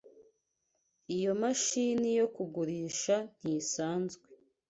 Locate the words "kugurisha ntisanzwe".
2.35-4.25